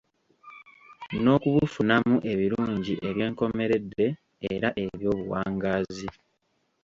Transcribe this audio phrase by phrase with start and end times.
[1.23, 4.07] N'okubufunamu ebirungi eby'enkomeredde
[4.53, 6.07] era eby'obuwangaazi.